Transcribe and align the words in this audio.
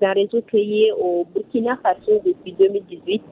C'est 0.00 0.06
un 0.06 0.12
réseau 0.12 0.40
créé 0.46 0.92
au 0.92 1.26
Burkina 1.34 1.76
Faso 1.82 2.20
depuis 2.24 2.52
2018 2.52 3.22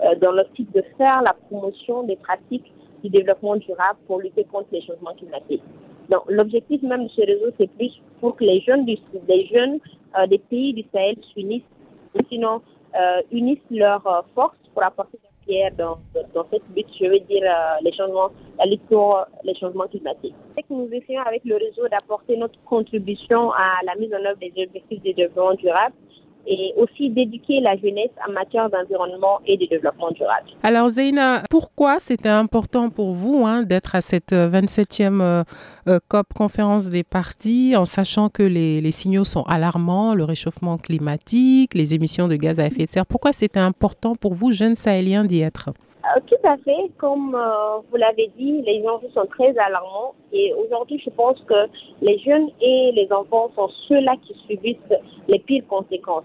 euh, 0.00 0.14
dans 0.22 0.32
l'optique 0.32 0.72
de 0.72 0.82
faire 0.96 1.20
la 1.22 1.34
promotion 1.34 2.02
des 2.04 2.16
pratiques 2.16 2.72
du 3.02 3.10
développement 3.10 3.56
durable 3.56 3.98
pour 4.06 4.20
lutter 4.20 4.44
contre 4.44 4.68
les 4.72 4.80
changements 4.80 5.12
climatiques. 5.14 5.62
Donc, 6.08 6.22
l'objectif 6.28 6.82
même 6.82 7.04
de 7.04 7.08
ce 7.10 7.20
réseau, 7.20 7.46
c'est 7.58 7.70
plus 7.72 7.92
pour 8.20 8.36
que 8.36 8.44
les 8.44 8.60
jeunes, 8.60 8.86
euh, 8.88 10.26
des 10.26 10.38
pays 10.38 10.72
du 10.72 10.84
Sahel 10.92 11.16
s'unissent, 11.34 11.62
sinon 12.30 12.62
euh, 12.98 13.20
unissent 13.30 13.58
leurs 13.70 14.24
forces 14.34 14.56
pour 14.72 14.82
apporter 14.82 15.18
leur 15.22 15.32
pierre 15.46 15.72
dans, 15.76 15.98
dans 16.34 16.46
cette 16.50 16.62
lutte, 16.74 16.88
je 16.98 17.04
veux 17.04 17.20
dire, 17.20 17.42
les 17.82 17.92
changements, 17.92 18.30
la 18.58 18.64
lutte 18.64 18.86
pour 18.86 19.26
les 19.42 19.54
changements 19.56 19.86
climatiques. 19.88 20.34
Nous 20.70 20.88
essayons 20.90 21.22
avec 21.22 21.44
le 21.44 21.56
réseau 21.56 21.86
d'apporter 21.88 22.36
notre 22.38 22.58
contribution 22.64 23.52
à 23.52 23.80
la 23.84 23.94
mise 23.96 24.12
en 24.14 24.24
œuvre 24.24 24.38
des 24.38 24.52
objectifs 24.62 25.02
de 25.02 25.12
développement 25.12 25.54
durable 25.54 25.94
et 26.46 26.74
aussi 26.76 27.10
d'éduquer 27.10 27.60
la 27.60 27.76
jeunesse 27.76 28.10
en 28.26 28.32
matière 28.32 28.70
d'environnement 28.70 29.40
et 29.46 29.56
de 29.56 29.66
développement 29.66 30.10
durable. 30.10 30.48
Alors 30.62 30.88
Zeina, 30.88 31.42
pourquoi 31.50 31.98
c'était 31.98 32.28
important 32.28 32.90
pour 32.90 33.12
vous 33.12 33.44
hein, 33.46 33.62
d'être 33.62 33.94
à 33.94 34.00
cette 34.00 34.32
27e 34.32 35.20
euh, 35.20 35.42
euh, 35.88 35.98
COP 36.08 36.32
conférence 36.34 36.88
des 36.90 37.04
partis 37.04 37.74
en 37.76 37.84
sachant 37.84 38.28
que 38.28 38.42
les, 38.42 38.80
les, 38.80 38.92
signaux 38.92 39.24
sont 39.24 39.42
alarmants, 39.42 40.14
le 40.14 40.24
réchauffement 40.24 40.78
climatique, 40.78 41.74
les 41.74 41.94
émissions 41.94 42.28
de 42.28 42.36
gaz 42.36 42.60
à 42.60 42.66
effet 42.66 42.84
de 42.84 42.90
serre? 42.90 43.06
Pourquoi 43.06 43.32
c'était 43.32 43.60
important 43.60 44.14
pour 44.14 44.34
vous, 44.34 44.52
jeunes 44.52 44.74
sahéliens, 44.76 45.24
d'y 45.24 45.40
être? 45.40 45.70
Euh, 46.04 46.20
tout 46.26 46.46
à 46.46 46.56
fait. 46.58 46.90
Comme 46.98 47.34
euh, 47.34 47.78
vous 47.90 47.96
l'avez 47.96 48.30
dit, 48.36 48.62
les 48.62 48.84
enjeux 48.86 49.08
sont 49.14 49.26
très 49.26 49.56
alarmants 49.56 50.14
et 50.32 50.52
aujourd'hui, 50.52 51.00
je 51.04 51.10
pense 51.10 51.38
que 51.48 51.68
les 52.02 52.18
jeunes 52.18 52.48
et 52.60 52.92
les 52.92 53.10
enfants 53.10 53.50
sont 53.54 53.68
ceux-là 53.88 54.14
qui 54.22 54.34
subissent 54.46 54.76
les 55.28 55.38
pires 55.38 55.66
conséquences. 55.68 56.24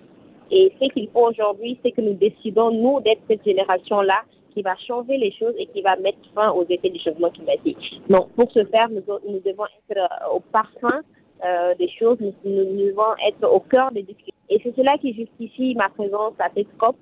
Et 0.51 0.71
ce 0.81 0.87
qu'il 0.89 1.09
faut 1.09 1.27
aujourd'hui, 1.27 1.79
c'est 1.83 1.91
que 1.91 2.01
nous 2.01 2.13
décidons, 2.13 2.71
nous, 2.71 2.99
d'être 3.01 3.21
cette 3.27 3.43
génération-là 3.43 4.21
qui 4.53 4.61
va 4.61 4.75
changer 4.87 5.17
les 5.17 5.31
choses 5.31 5.53
et 5.57 5.67
qui 5.67 5.81
va 5.81 5.95
mettre 5.97 6.17
fin 6.33 6.51
aux 6.51 6.65
effets 6.69 6.89
du 6.89 6.99
changement 6.99 7.29
climatique. 7.29 7.77
Donc, 8.09 8.29
pour 8.31 8.51
ce 8.51 8.65
faire, 8.65 8.89
nous, 8.89 9.01
devons 9.01 9.65
être 9.65 9.97
euh, 9.97 10.35
au 10.35 10.39
parfum 10.39 11.01
euh, 11.45 11.75
des 11.75 11.89
choses, 11.89 12.17
nous, 12.19 12.33
devons 12.43 13.13
être 13.27 13.47
au 13.47 13.59
cœur 13.59 13.91
des 13.91 14.03
discussions. 14.03 14.33
Et 14.49 14.59
c'est 14.63 14.75
cela 14.75 14.97
qui 14.97 15.13
justifie 15.13 15.75
ma 15.75 15.89
présence 15.89 16.33
à 16.39 16.49
cette 16.55 16.75
COP. 16.77 16.95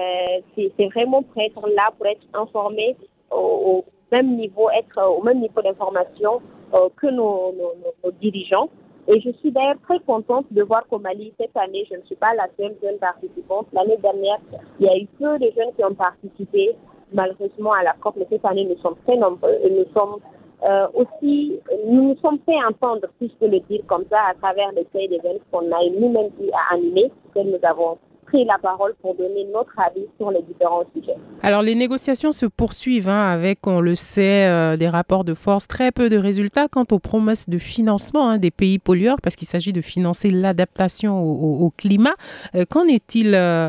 Euh, 0.00 0.40
c'est 0.54 0.86
vraiment 0.94 1.22
pour 1.22 1.42
être 1.42 1.68
là, 1.68 1.90
pour 1.96 2.06
être 2.06 2.22
informé 2.32 2.96
au, 3.30 3.84
même 4.10 4.36
niveau, 4.36 4.70
être 4.70 5.02
au 5.06 5.22
même 5.22 5.40
niveau 5.40 5.60
d'information 5.60 6.40
euh, 6.74 6.88
que 6.96 7.08
nos, 7.08 7.52
nos, 7.52 7.74
nos 8.04 8.10
dirigeants. 8.12 8.70
Et 9.08 9.20
je 9.20 9.30
suis 9.38 9.50
d'ailleurs 9.50 9.80
très 9.82 9.98
contente 10.00 10.46
de 10.50 10.62
voir 10.62 10.86
qu'au 10.88 10.98
Mali, 10.98 11.32
cette 11.38 11.56
année, 11.56 11.84
je 11.90 11.96
ne 11.96 12.02
suis 12.02 12.16
pas 12.16 12.34
la 12.34 12.46
seule 12.56 12.76
jeune 12.82 12.98
participante. 12.98 13.66
L'année 13.72 13.96
dernière, 13.96 14.38
il 14.78 14.86
y 14.86 14.88
a 14.88 14.96
eu 14.96 15.06
peu 15.18 15.38
de 15.38 15.50
jeunes 15.56 15.74
qui 15.76 15.84
ont 15.84 15.94
participé, 15.94 16.76
malheureusement, 17.12 17.72
à 17.72 17.82
la 17.82 17.94
COP, 17.94 18.14
mais 18.16 18.26
cette 18.30 18.44
année, 18.44 18.64
nous 18.64 18.80
sommes 18.80 18.96
très 19.04 19.16
nombreux 19.16 19.58
et 19.64 19.70
nous 19.70 19.86
sommes 19.96 20.20
euh, 20.68 20.86
aussi, 20.94 21.58
nous 21.88 22.10
nous 22.10 22.16
sommes 22.18 22.38
fait 22.46 22.62
entendre, 22.64 23.08
si 23.20 23.28
je 23.28 23.34
peux 23.34 23.50
le 23.50 23.58
dire 23.60 23.82
comme 23.88 24.04
ça, 24.08 24.20
à 24.30 24.34
travers 24.34 24.70
les 24.72 24.86
séries 24.92 25.08
d'événements 25.08 25.40
qu'on 25.50 25.72
a 25.72 25.84
nous-mêmes 25.90 26.30
à 26.52 26.74
animer, 26.74 27.10
que 27.34 27.40
nous 27.40 27.58
avons 27.64 27.98
pris 28.32 28.44
la 28.44 28.58
parole 28.58 28.94
pour 29.02 29.14
donner 29.14 29.46
notre 29.52 29.78
avis 29.78 30.06
sur 30.18 30.30
les 30.30 30.42
différents 30.42 30.84
sujets. 30.94 31.16
Alors 31.42 31.62
les 31.62 31.74
négociations 31.74 32.32
se 32.32 32.46
poursuivent 32.46 33.08
hein, 33.08 33.30
avec, 33.30 33.66
on 33.66 33.80
le 33.80 33.94
sait, 33.94 34.46
euh, 34.48 34.76
des 34.76 34.88
rapports 34.88 35.24
de 35.24 35.34
force, 35.34 35.66
très 35.66 35.92
peu 35.92 36.08
de 36.08 36.16
résultats 36.16 36.66
quant 36.68 36.86
aux 36.90 36.98
promesses 36.98 37.48
de 37.48 37.58
financement 37.58 38.28
hein, 38.30 38.38
des 38.38 38.50
pays 38.50 38.78
pollueurs, 38.78 39.20
parce 39.22 39.36
qu'il 39.36 39.48
s'agit 39.48 39.72
de 39.72 39.82
financer 39.82 40.30
l'adaptation 40.30 41.20
au, 41.22 41.70
climat. 41.70 42.14
Euh, 42.54 42.64
qu'en 42.68 42.84
est-il 42.84 43.34
euh, 43.34 43.68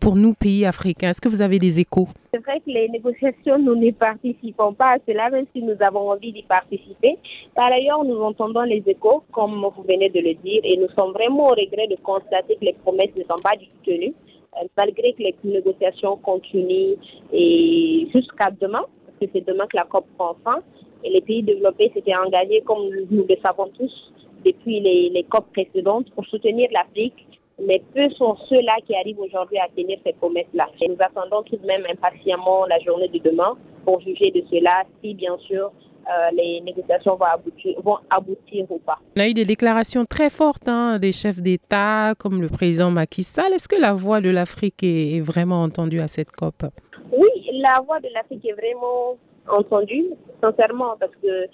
pour 0.00 0.16
nous, 0.16 0.34
pays 0.34 0.66
africains? 0.66 1.10
Est-ce 1.10 1.20
que 1.20 1.28
vous 1.28 1.42
avez 1.42 1.58
des 1.58 1.80
échos? 1.80 2.08
C'est 2.34 2.40
vrai 2.40 2.60
que 2.60 2.70
les 2.70 2.88
négociations, 2.88 3.58
nous 3.58 3.74
ne 3.74 3.90
participons 3.90 4.72
pas 4.72 4.94
à 4.94 4.98
cela, 5.06 5.28
même 5.28 5.44
si 5.54 5.60
nous 5.62 5.76
avons 5.80 6.12
envie 6.12 6.32
d'y 6.32 6.42
participer. 6.42 7.18
Par 7.54 7.70
ailleurs, 7.70 8.04
nous 8.04 8.18
entendons 8.22 8.62
les 8.62 8.82
échos, 8.86 9.22
comme 9.32 9.60
vous 9.60 9.82
venez 9.82 10.08
de 10.08 10.20
le 10.20 10.32
dire, 10.36 10.62
et 10.64 10.78
nous 10.78 10.88
sommes 10.98 11.12
vraiment 11.12 11.48
au 11.48 11.50
regret 11.50 11.88
de 11.88 11.96
constater 12.02 12.56
que 12.56 12.64
les 12.64 12.72
promesses 12.72 13.14
ne 13.16 13.24
sont 13.24 13.42
pas 13.42 13.54
du 13.56 13.66
tout 13.66 13.84
tenues, 13.84 14.14
euh, 14.56 14.66
malgré 14.78 15.12
que 15.12 15.22
les 15.24 15.34
négociations 15.44 16.16
continuent 16.16 16.94
et 17.34 18.08
jusqu'à 18.14 18.50
demain, 18.50 18.86
parce 19.04 19.18
que 19.20 19.26
c'est 19.34 19.46
demain 19.46 19.66
que 19.66 19.76
la 19.76 19.84
COP 19.84 20.06
prend 20.16 20.34
fin. 20.42 20.62
Et 21.04 21.10
les 21.10 21.20
pays 21.20 21.42
développés 21.42 21.90
s'étaient 21.92 22.16
engagés, 22.16 22.62
comme 22.64 22.88
nous 23.10 23.26
le 23.28 23.36
savons 23.44 23.68
tous, 23.76 24.12
depuis 24.42 24.80
les, 24.80 25.10
les 25.10 25.24
COP 25.24 25.52
précédentes, 25.52 26.10
pour 26.14 26.24
soutenir 26.24 26.70
l'Afrique 26.72 27.26
mais 27.60 27.82
peu 27.94 28.08
sont 28.10 28.36
ceux-là 28.48 28.74
qui 28.86 28.94
arrivent 28.94 29.20
aujourd'hui 29.20 29.58
à 29.58 29.68
tenir 29.76 29.98
ces 30.04 30.12
promesses-là. 30.14 30.68
Et 30.80 30.88
nous 30.88 30.96
attendons 31.00 31.42
tout 31.42 31.56
de 31.56 31.66
même 31.66 31.84
impatiemment 31.90 32.66
la 32.66 32.78
journée 32.80 33.08
de 33.08 33.18
demain 33.18 33.56
pour 33.84 34.00
juger 34.00 34.30
de 34.30 34.42
cela, 34.50 34.84
si 35.02 35.14
bien 35.14 35.36
sûr 35.38 35.72
euh, 36.10 36.30
les 36.36 36.60
négociations 36.62 37.16
vont 37.16 37.26
aboutir, 37.26 37.80
vont 37.82 37.98
aboutir 38.10 38.66
ou 38.70 38.78
pas. 38.78 38.98
On 39.16 39.20
a 39.20 39.28
eu 39.28 39.34
des 39.34 39.44
déclarations 39.44 40.04
très 40.04 40.30
fortes 40.30 40.68
hein, 40.68 40.98
des 40.98 41.12
chefs 41.12 41.40
d'État 41.40 42.14
comme 42.18 42.40
le 42.40 42.48
président 42.48 42.90
Macky 42.90 43.22
Sall. 43.22 43.52
Est-ce 43.52 43.68
que 43.68 43.80
la 43.80 43.92
voix 43.92 44.20
de 44.20 44.30
l'Afrique 44.30 44.82
est, 44.82 45.16
est 45.16 45.20
vraiment 45.20 45.62
entendue 45.62 46.00
à 46.00 46.08
cette 46.08 46.32
COP? 46.32 46.64
Oui, 47.12 47.28
la 47.52 47.80
voix 47.86 48.00
de 48.00 48.08
l'Afrique 48.12 48.44
est 48.46 48.52
vraiment 48.52 49.16
entendu, 49.48 50.06
sincèrement, 50.40 50.96
parce 50.98 51.12
que 51.22 51.28
euh, 51.28 51.46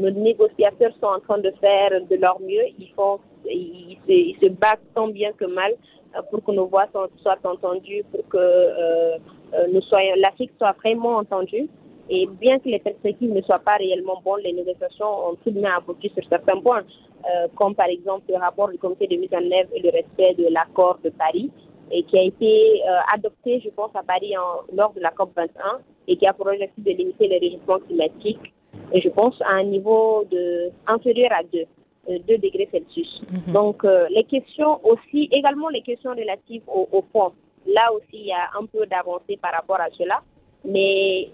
nos 0.00 0.10
négociateurs 0.10 0.92
sont 1.00 1.06
en 1.06 1.20
train 1.20 1.38
de 1.38 1.52
faire 1.60 1.90
de 2.08 2.16
leur 2.16 2.40
mieux. 2.40 2.62
Ils 2.78 2.92
font, 2.94 3.18
ils, 3.50 4.36
se, 4.42 4.48
battent 4.48 4.80
tant 4.94 5.08
bien 5.08 5.32
que 5.32 5.44
mal 5.44 5.72
euh, 6.16 6.22
pour 6.30 6.42
que 6.44 6.52
nos 6.52 6.66
voix 6.66 6.86
soient, 6.92 7.38
entendues, 7.44 8.04
pour 8.10 8.26
que 8.28 8.38
euh, 8.38 9.16
euh 9.54 10.14
l'Afrique 10.16 10.52
soit 10.58 10.72
vraiment 10.72 11.16
entendue. 11.16 11.68
Et 12.08 12.26
bien 12.26 12.58
que 12.60 12.68
les 12.68 12.78
perspectives 12.78 13.32
ne 13.32 13.40
soient 13.42 13.58
pas 13.58 13.76
réellement 13.76 14.20
bonnes, 14.24 14.42
les 14.42 14.52
négociations 14.52 15.28
ont 15.28 15.34
tout 15.42 15.50
de 15.50 15.58
même 15.60 15.72
abouti 15.76 16.08
sur 16.10 16.22
certains 16.28 16.60
points, 16.60 16.84
euh, 16.84 17.48
comme 17.56 17.74
par 17.74 17.88
exemple 17.88 18.26
le 18.28 18.36
rapport 18.36 18.68
du 18.68 18.78
comité 18.78 19.08
de 19.08 19.16
mise 19.16 19.34
en 19.34 19.38
œuvre 19.38 19.70
et 19.74 19.80
le 19.80 19.90
respect 19.90 20.34
de 20.34 20.46
l'accord 20.52 20.98
de 21.02 21.10
Paris, 21.10 21.50
et 21.90 22.04
qui 22.04 22.18
a 22.18 22.22
été 22.22 22.82
adopté, 23.12 23.60
je 23.64 23.70
pense, 23.70 23.90
à 23.94 24.02
Paris 24.02 24.34
lors 24.72 24.92
de 24.92 25.00
la 25.00 25.10
COP 25.10 25.30
21 25.36 25.78
et 26.08 26.16
qui 26.16 26.26
a 26.26 26.32
pour 26.32 26.46
objectif 26.46 26.84
de 26.84 26.90
limiter 26.90 27.26
les 27.26 27.38
réchauffements 27.38 27.80
climatiques, 27.80 28.52
et 28.92 29.00
je 29.00 29.08
pense 29.08 29.40
à 29.42 29.54
un 29.54 29.64
niveau 29.64 30.24
de 30.30 30.70
inférieur 30.86 31.30
à 31.32 31.42
2, 31.42 31.64
2 32.08 32.38
degrés 32.38 32.68
Celsius. 32.72 33.20
Mm 33.22 33.36
-hmm. 33.36 33.52
Donc, 33.52 33.84
euh, 33.84 34.06
les 34.10 34.24
questions 34.24 34.74
aussi, 34.90 35.28
également 35.32 35.68
les 35.68 35.82
questions 35.82 36.12
relatives 36.22 36.62
au, 36.68 36.88
au 36.92 37.02
fond. 37.12 37.32
Là 37.66 37.92
aussi, 37.94 38.16
il 38.24 38.26
y 38.26 38.32
a 38.32 38.44
un 38.60 38.66
peu 38.66 38.86
d'avancée 38.86 39.36
par 39.44 39.52
rapport 39.58 39.80
à 39.80 39.90
cela, 39.98 40.18
mais 40.64 41.28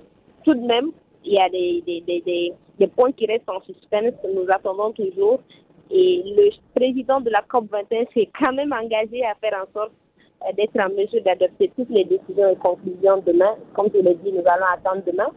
tout 0.45 0.55
de 0.55 0.67
même, 0.73 0.89
il 1.25 1.35
y 1.35 1.39
a 1.39 1.49
des, 1.49 1.83
des, 1.87 2.01
des, 2.01 2.53
des, 2.79 2.87
points 2.97 3.13
qui 3.13 3.27
restent 3.27 3.49
en 3.49 3.61
suspense. 3.63 4.15
Nous 4.35 4.47
attendons 4.49 4.93
toujours. 4.93 5.41
Et 5.91 6.23
le 6.39 6.47
président 6.75 7.21
de 7.21 7.31
la 7.31 7.43
COP 7.43 7.67
21 7.71 8.05
s'est 8.15 8.29
quand 8.41 8.53
même 8.53 8.73
engagé 8.73 9.19
à 9.25 9.35
faire 9.41 9.57
en 9.63 9.69
sorte 9.79 9.93
d'être 10.57 10.79
en 10.81 10.89
mesure 10.89 11.23
d'adopter 11.23 11.71
toutes 11.77 11.91
les 11.91 12.05
décisions 12.05 12.49
et 12.51 12.57
conclusions 12.57 13.23
demain. 13.25 13.55
Comme 13.75 13.89
je 13.95 14.01
l'ai 14.01 14.15
dit, 14.15 14.33
nous 14.33 14.43
allons 14.47 14.67
attendre 14.75 15.03
demain. 15.07 15.29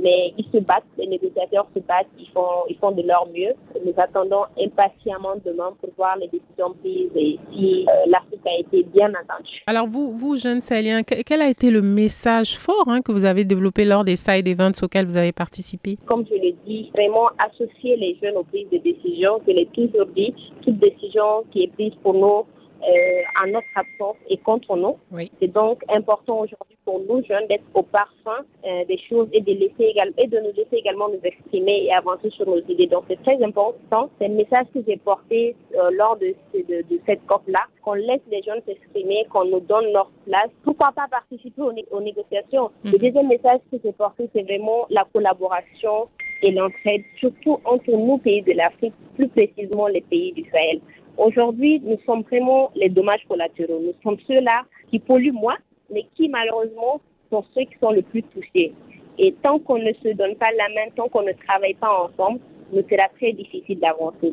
Mais 0.00 0.32
ils 0.38 0.44
se 0.52 0.58
battent, 0.58 0.84
les 0.96 1.06
négociateurs 1.06 1.66
se 1.74 1.80
battent, 1.80 2.08
ils 2.18 2.28
font, 2.28 2.64
ils 2.68 2.76
font 2.76 2.92
de 2.92 3.02
leur 3.02 3.26
mieux. 3.34 3.52
Nous 3.84 3.94
attendons 3.96 4.44
impatiemment 4.60 5.34
demain 5.44 5.74
pour 5.80 5.90
voir 5.96 6.16
les 6.16 6.28
décisions 6.28 6.74
prises 6.80 7.10
et 7.16 7.38
si 7.52 7.86
euh, 7.88 7.92
l'Afrique 8.06 8.46
a 8.46 8.60
été 8.60 8.84
bien 8.84 9.08
entendue. 9.08 9.62
Alors 9.66 9.86
vous, 9.86 10.12
vous 10.12 10.36
jeunes 10.36 10.60
Sahéliens, 10.60 11.02
quel 11.02 11.42
a 11.42 11.48
été 11.48 11.70
le 11.70 11.82
message 11.82 12.56
fort 12.56 12.84
hein, 12.86 13.00
que 13.02 13.12
vous 13.12 13.24
avez 13.24 13.44
développé 13.44 13.84
lors 13.84 14.04
des 14.04 14.16
side 14.16 14.46
events 14.46 14.82
auxquels 14.82 15.06
vous 15.06 15.16
avez 15.16 15.32
participé? 15.32 15.98
Comme 16.06 16.24
je 16.26 16.34
l'ai 16.34 16.56
dit, 16.66 16.90
vraiment 16.94 17.28
associer 17.38 17.96
les 17.96 18.16
jeunes 18.22 18.36
aux 18.36 18.44
prises 18.44 18.68
de 18.70 18.78
décision. 18.78 19.40
Je 19.46 19.52
l'ai 19.52 19.66
toujours 19.66 20.06
dit, 20.14 20.34
toute 20.62 20.78
décision 20.78 21.44
qui 21.50 21.64
est 21.64 21.72
prise 21.72 21.92
pour 22.02 22.14
nous 22.14 22.44
euh, 22.82 23.22
en 23.42 23.48
notre 23.48 23.66
absence 23.74 24.16
et 24.28 24.36
contre 24.38 24.76
nous. 24.76 24.96
Oui. 25.12 25.30
C'est 25.40 25.52
donc 25.52 25.82
important 25.88 26.40
aujourd'hui 26.40 26.76
pour 26.84 27.00
nous 27.00 27.22
jeunes 27.24 27.46
d'être 27.48 27.64
au 27.74 27.82
parfum 27.82 28.38
euh, 28.64 28.84
des 28.86 28.98
choses 29.08 29.28
et 29.32 29.40
de 29.40 29.52
laisser 29.52 29.94
et 30.16 30.26
de 30.26 30.38
nous 30.38 30.52
laisser 30.56 30.76
également 30.76 31.08
nous 31.08 31.20
exprimer 31.22 31.84
et 31.84 31.92
avancer 31.92 32.30
sur 32.30 32.46
nos 32.46 32.60
idées. 32.68 32.86
Donc 32.86 33.04
c'est 33.08 33.22
très 33.22 33.42
important. 33.42 34.10
C'est 34.18 34.28
le 34.28 34.34
message 34.34 34.66
que 34.72 34.80
j'ai 34.86 34.96
porté 34.96 35.54
euh, 35.74 35.90
lors 35.92 36.16
de, 36.16 36.34
de, 36.54 36.82
de 36.90 37.00
cette 37.06 37.24
COP 37.26 37.42
là, 37.48 37.60
qu'on 37.84 37.94
laisse 37.94 38.20
les 38.30 38.42
jeunes 38.42 38.62
s'exprimer, 38.66 39.26
qu'on 39.30 39.44
nous 39.44 39.60
donne 39.60 39.92
leur 39.92 40.10
place. 40.26 40.50
Pourquoi 40.64 40.92
pas 40.92 41.06
participer 41.10 41.62
aux, 41.62 41.72
né 41.72 41.84
aux 41.90 42.00
négociations? 42.00 42.66
-hmm. 42.70 42.92
Le 42.92 42.98
deuxième 42.98 43.28
message 43.28 43.60
que 43.70 43.76
j'ai 43.82 43.92
porté, 43.92 44.22
c'est 44.32 44.42
vraiment 44.50 44.80
la 44.98 45.04
collaboration 45.12 46.08
et 46.42 46.50
l'entraide, 46.52 47.02
surtout 47.18 47.58
entre 47.64 47.90
nous 47.90 48.18
pays 48.18 48.42
de 48.42 48.52
l'Afrique, 48.52 48.94
plus 49.16 49.28
précisément 49.28 49.88
les 49.88 50.02
pays 50.12 50.32
du 50.32 50.44
Sahel. 50.52 50.78
Aujourd'hui, 51.18 51.80
nous 51.84 51.98
sommes 52.06 52.22
vraiment 52.22 52.70
les 52.76 52.88
dommages 52.88 53.24
collatéraux. 53.28 53.80
Nous 53.82 53.94
sommes 54.04 54.18
ceux-là 54.28 54.62
qui 54.88 55.00
polluent 55.00 55.32
moins, 55.32 55.56
mais 55.92 56.06
qui 56.14 56.28
malheureusement 56.28 57.00
sont 57.28 57.44
ceux 57.54 57.62
qui 57.62 57.76
sont 57.82 57.90
le 57.90 58.02
plus 58.02 58.22
touchés. 58.22 58.72
Et 59.18 59.34
tant 59.42 59.58
qu'on 59.58 59.78
ne 59.78 59.92
se 59.94 60.14
donne 60.14 60.36
pas 60.36 60.50
la 60.56 60.68
main, 60.68 60.90
tant 60.94 61.08
qu'on 61.08 61.24
ne 61.24 61.32
travaille 61.32 61.74
pas 61.74 62.04
ensemble, 62.04 62.38
nous 62.72 62.82
sera 62.88 63.08
très 63.16 63.32
difficile 63.32 63.80
d'avancer. 63.80 64.26